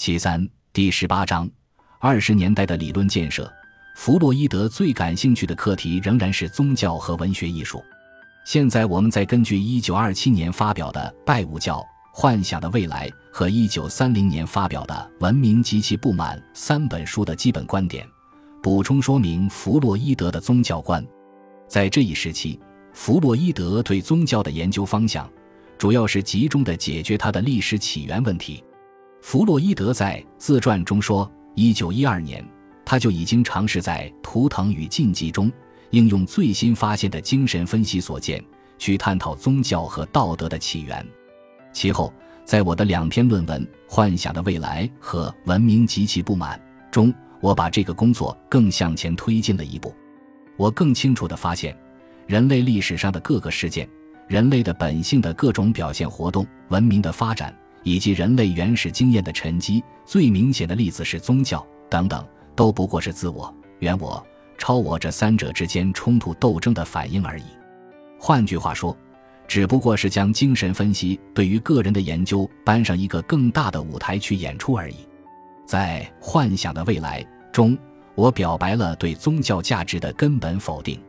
[0.00, 1.46] 其三，第十八章，
[1.98, 3.52] 二十年代的理论建设。
[3.94, 7.84] 弗洛伊德最感兴趣的课题仍然是宗教和文学艺术。
[8.46, 11.84] 现在，我们在根据一九二七年发表的《拜物教：
[12.14, 18.08] 幻想的未来》和一九三零年发表的《文明及其不满》三本书的基本观点，
[18.62, 21.06] 补充说明弗洛伊德的宗教观。
[21.68, 22.58] 在这一时期，
[22.94, 25.30] 弗洛伊德对宗教的研究方向，
[25.76, 28.64] 主要是集中的解决它的历史起源问题。
[29.22, 32.44] 弗洛伊德在自传中说：“一九一二年。”
[32.84, 35.52] 他就已经尝试在《图腾与禁忌》中
[35.90, 38.42] 应用最新发现的精神分析所见，
[38.78, 41.06] 去探讨宗教和道德的起源。
[41.72, 42.12] 其后，
[42.44, 46.58] 在我的两篇论文《幻想的未来》和《文明及其不满》
[46.90, 49.94] 中，我把这个工作更向前推进了一步。
[50.56, 51.76] 我更清楚地发现，
[52.26, 53.88] 人类历史上的各个事件、
[54.26, 62.24] 人类的本性的各种表现活动、文明的发展以及人类原始经验的沉积，最明显的例子是宗教等等。
[62.56, 64.22] 都不过是自我、原我、
[64.58, 67.44] 超我这三者之间冲突斗争的反应而已。
[68.18, 68.94] 换句话说，
[69.48, 74.96] 只不过是将精神分析对于个人的研究搬上一个更大的舞台去演出而已。
[75.64, 77.78] 在《幻想的未来》中，
[78.14, 81.00] 我表白了对宗教价值的根本否定。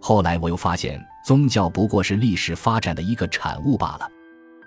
[0.00, 4.08] 后来我又发现，宗教不过是历史发展的一个产物罢了。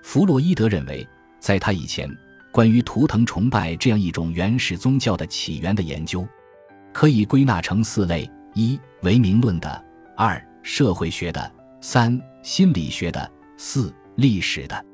[0.03, 1.07] 弗洛伊德认为，
[1.39, 2.09] 在他以前。
[2.49, 6.27] 关于图腾崇拜这样一种原始宗教的起源的研究，
[6.91, 9.69] 可以归纳成四类：一、唯名论的；
[10.15, 11.41] 二、社会学的；
[11.81, 14.85] 三、心理学的；四、历史的。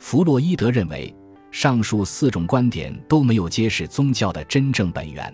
[0.00, 1.14] 弗洛伊德认为，
[1.52, 5.32] 上述四种观点都没有揭示宗教的真正本源。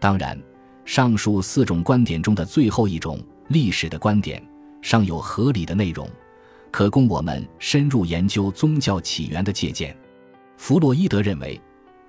[0.00, 0.40] 当然，
[0.86, 4.42] 上述四种观点中的最后一种历史的观点
[4.80, 6.08] 尚有合理的内容，
[6.72, 9.96] 可供我们深入研究宗教起源的借鉴。
[10.56, 11.60] 弗洛伊德认为，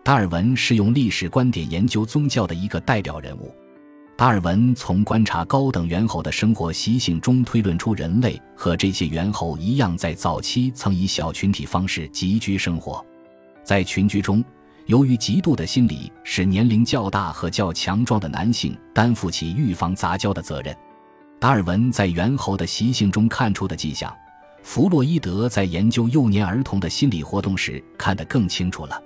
[0.03, 3.53] 达尔文是用历史观点研究宗教的一个代表人物。
[4.16, 13.03] 达尔文从观察高等猿猴的生活习性中推论出，人类和这些猿猴一样，在早期曾以小群体方式集居生活。
[13.63, 14.44] 在群居中，
[14.85, 20.74] 由于极度的心理，使年龄较大和较强壮的男性担负起预防杂交的责任。
[21.40, 24.16] 达尔文在猿猴的习性中看出的迹象。
[24.63, 29.00] 弗洛伊德在研究幼年儿童的心理活动时看得更清楚了。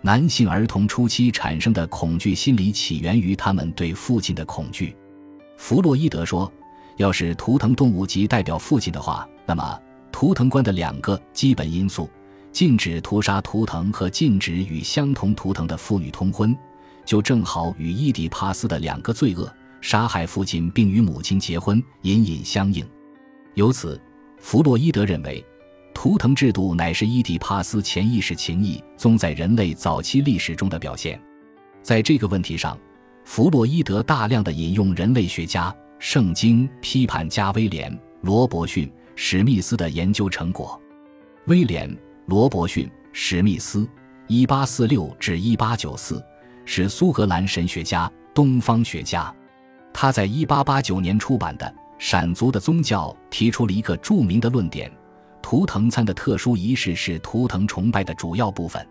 [0.00, 4.96] 男性儿童初期产生的恐惧心理起源于他们对父亲的恐惧。
[5.58, 6.50] 弗洛伊德说，
[6.96, 9.78] 要是图腾动物即代表父亲的话，那么
[10.10, 12.08] 图腾观的两个基本因素——
[12.50, 16.56] 禁止屠杀图腾和禁止与相同图腾的妇女通婚，
[17.04, 22.84] 就正好与伊底帕斯的两个罪恶——杀害父亲并与母亲结婚隐隐相应。
[23.52, 24.00] 由此。
[24.44, 25.42] 弗洛伊德认为，
[25.94, 31.18] 图腾制度乃是伊底帕斯潜意识情谊宗在人类早期历史中的表现。
[31.80, 32.78] 在这个问题上，
[33.24, 37.90] 弗洛伊德大量的引用人类学家、圣经批判家威廉·
[38.20, 40.78] 罗伯逊·史密斯的研究成果。
[41.46, 41.88] 威廉·
[42.26, 43.88] 罗伯逊·史密斯
[44.28, 46.22] （1846-1894）
[46.66, 49.34] 是苏格兰神学家、东方学家。
[49.90, 51.74] 他在1889年出版的。
[51.98, 54.90] 闪族的宗教提出了一个著名的论点：
[55.40, 58.86] 图腾餐的特殊仪式是图腾崇拜的主要部分。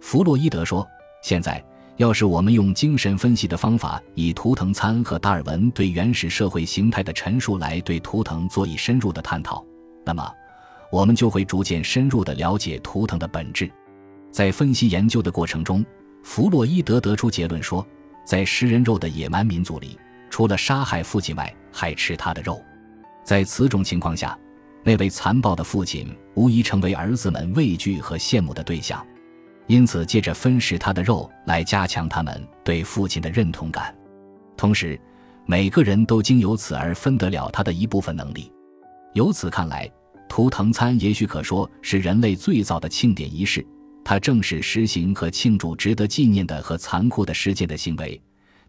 [0.00, 0.86] 弗洛伊德说
[1.22, 1.64] ：“现在，
[1.96, 9.64] 要是我们用精神分析的方法，以图腾餐和达尔文对原始社会形态的陈述来对图腾做以深入的探讨，
[10.04, 10.30] 那么，
[10.92, 13.70] 我们就会逐渐深入地了解图腾的本质。”
[14.30, 15.84] 在分析研究的过程中，
[16.22, 17.86] 弗洛伊德得出结论说，
[18.26, 19.98] 在食人肉的野蛮民族里。
[20.28, 22.62] 除了杀害父亲外，还吃他的肉。
[23.24, 24.38] 在此种情况下，
[24.84, 29.04] 那位残暴的父亲无疑成为儿子们畏惧和羡慕的对象。
[29.66, 33.94] 因此，借着分食他的肉来加强他们对父亲的认同感。
[34.56, 35.00] 同时，
[35.46, 38.52] 每个人都经由此而分得了他的一部分能力。
[39.14, 39.90] 由此看来，
[40.28, 43.66] 图腾餐也许可说是人类最早的庆典仪式。
[44.04, 48.20] 它正是实行和庆祝值得纪念的和残酷的事件的行为。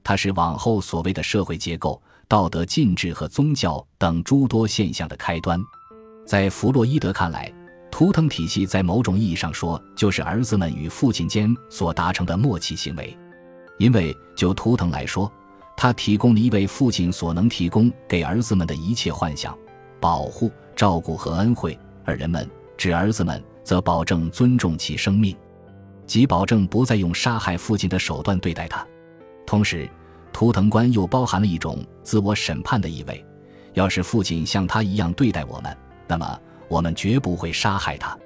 [0.01, 5.60] 它是往后所谓的社会结构、道德禁制和宗教等诸多现象的开端。
[6.25, 7.51] 在弗洛伊德看来，
[7.92, 13.16] 图腾体系在某种意义上说，就是儿子们与父亲间所达成的默契行为。
[13.77, 15.31] 因为就图腾来说，
[15.77, 19.57] 他提供了一位父亲所能提供给儿子们的一切幻想、
[20.00, 25.36] 保护、照顾和恩惠，而人们指儿子们则保证尊重其生命，
[26.07, 28.86] 即保证不再用杀害父亲的手段对待他。
[29.45, 29.89] 同时，
[30.36, 33.26] 图腾观又包含了一种自我审判的意味。
[33.74, 35.78] 要是父亲像他一样对待我们，
[36.10, 36.38] 那么
[36.68, 38.18] 我们绝不会杀害他。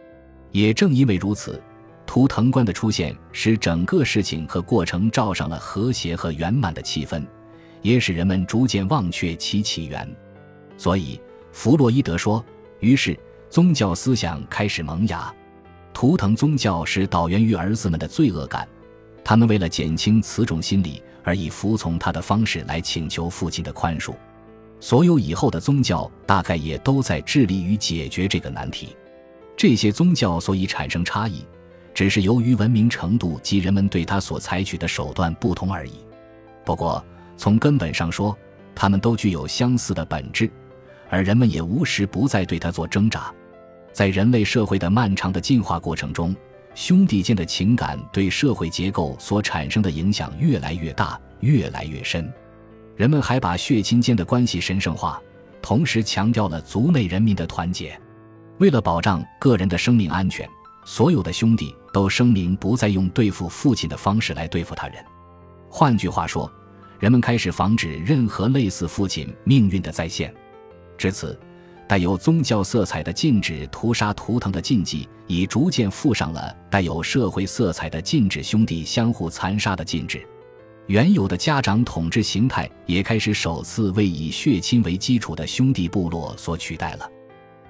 [0.51, 1.61] 也正因为如此，
[2.07, 7.23] 图腾观的出现使整个事情和过程罩上了和谐和圆满的气氛，
[7.83, 10.11] 也使人们逐渐忘却其起源。
[10.79, 11.21] 所以，
[11.51, 12.43] 弗洛伊德说
[12.81, 13.15] ：“于是
[13.51, 15.31] 宗教思想开始萌芽。
[15.93, 18.67] 图腾宗教是导源于儿子们的罪恶感，
[19.23, 24.15] 他们为了减轻此种心理而以服从他的方式来请求父亲的宽恕。
[24.79, 28.95] 所有以后的宗教大概也都在致力于解决这个难题。
[29.55, 31.45] 这些宗教所以产生差异，
[31.93, 35.99] 只是由于文明程度及人们对他所采取的手段不同而已。
[36.65, 37.05] 不过，
[37.37, 38.35] 从根本上说，
[38.73, 40.49] 他们都具有相似的本质。”
[41.11, 43.31] 而人们也无时不在对他做挣扎，
[43.93, 46.35] 在人类社会的漫长的进化过程中，
[46.79, 52.31] 兄弟间的情感对社会结构所产生的影响越来越大，越来越深。
[52.95, 55.21] 人们还把血亲间的关系神圣化，
[55.61, 57.99] 同时强调了族内人民的团结。
[58.59, 60.47] 为了保障个人的生命安全，
[60.85, 65.03] 所有的兄弟都声明不再用对付父亲的方式来对付他人。
[65.69, 66.49] 换句话说，
[66.97, 70.33] 人们开始防止任何类似父亲命运的再现。
[70.97, 71.37] 至此，
[71.89, 80.23] 带有宗教色彩的禁止屠杀图腾的禁忌，已逐渐附上了带有社会色彩的禁止兄弟相互残杀的禁止。
[80.85, 87.09] 原有的家长统治形态也开始首次为以血亲为基础的兄弟部落所取代了。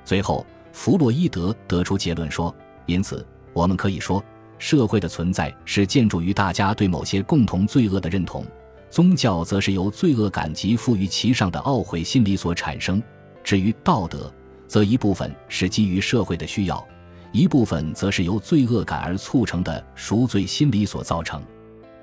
[0.04, 2.54] 最后，弗洛伊德得出结论说
[2.88, 4.22] ：“因此，我们可以说，
[4.57, 8.45] 社会的存在是建筑于大家对某些共同罪恶的认同，
[8.89, 13.01] 宗教则是由罪恶感及赋予其上的懊悔心理所产生。”
[13.50, 14.31] 至于道德，
[14.68, 16.88] 则一部分是基于社会的需要，
[17.31, 21.42] 一部分则是由罪恶感而促成的赎罪心理所造成。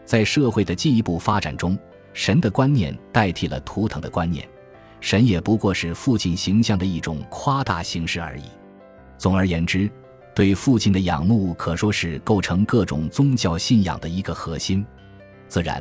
[0.04, 1.78] 在社会的进一步发展中，
[2.12, 4.44] 神的观念代替了图腾的观念，
[5.00, 8.42] 神也不过是父亲形象的一种夸大形式而已。
[9.16, 9.88] 总而言之，
[10.34, 14.84] 对父亲的仰慕可说是构成各种宗教信仰的一个核心。
[15.46, 15.80] 自然，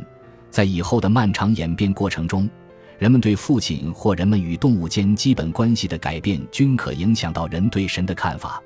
[0.51, 2.47] 在以后的漫长演变过程中。
[2.97, 8.61] 人们对父亲或人们与动物间基本关系的改变，均可影响到人对神的看法。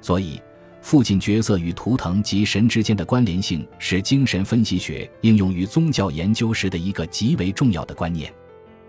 [0.00, 0.40] 所以，
[0.80, 8.32] 父亲角色与图腾及神之间的关联性，是精神分析学应用于宗教研究时的一个极为重要的观念。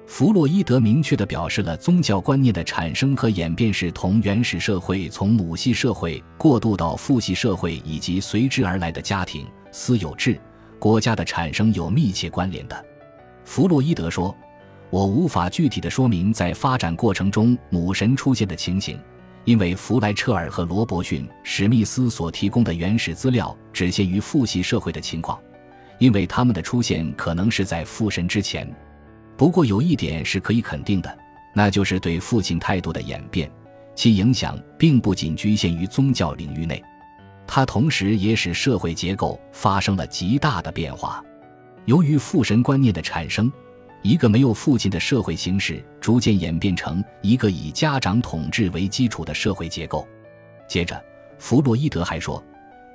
[0.06, 10.40] 弗洛伊德明确地表示了宗教观念的产生和演变是同原始社会从母系社会过渡到父系社会以及随之而来的家庭、私有制、
[10.78, 12.86] 国家的产生有密切关联的。
[13.46, 14.36] 弗洛伊德说。
[14.92, 18.98] 我无法具体的说明在发展过程中母神出现的情形，
[19.44, 25.38] 因为弗莱彻尔和罗伯逊·史密斯所提供的原始资料只限于父系社会的情况，
[26.00, 28.72] 因为他们的出现可能是在父神之前。
[29.36, 31.18] 不过有一点是可以肯定的，
[31.54, 33.52] 那就是对父亲态度的演变，
[33.96, 36.82] 其影响并不仅局限于宗教领域内，
[37.46, 41.22] 它同时也使社会结构发生了极大的变化。
[41.84, 43.52] 由于父神观念的产生。
[44.06, 50.08] 一个没有父亲的社会形式逐渐演变成一个以家长统治为基础的社会结构。
[50.68, 51.04] 接着，
[51.40, 52.44] 弗洛伊德还说，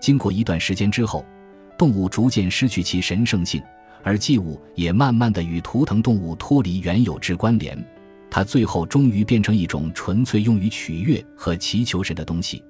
[0.01, 1.27] 经过一段时间之后，
[1.77, 3.61] 动物逐渐失去其神圣性，
[4.05, 7.77] 而祭物也慢慢的与图腾动物脱离原有之关联，
[8.31, 12.63] 它最后终于变成一种纯粹用于取悦和祈求神的东西，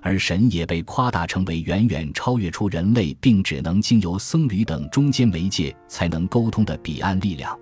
[0.00, 7.56] 而神也被夸大成为远远超越出人类，并只能经由僧侣等中间媒介才能沟通的彼岸力量。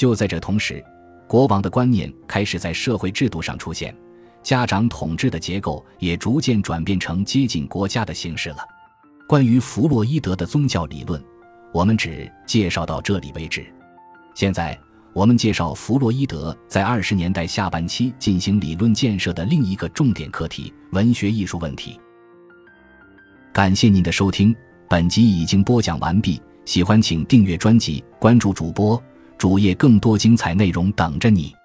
[0.00, 0.82] 就在这同时，
[1.28, 3.94] 国王的观念开始在社会制度上出现，
[4.42, 8.66] 家长统治的结构也逐渐转变成接近国家的形式了。
[9.28, 11.22] 关于弗洛伊德的宗教理论，
[11.70, 13.70] 我们只介绍到这里为止。
[14.34, 14.80] 现在，
[15.12, 22.00] 我们介绍弗洛伊德在二十年代下半期进行理论建设的另一个重点课题——文学艺术问题。
[23.52, 24.56] 感谢您的收听，
[24.88, 26.40] 本集已经播讲完毕。
[26.64, 28.98] 喜欢请订阅专辑，关注主播。
[29.40, 31.59] 主页更多精彩内容等着你。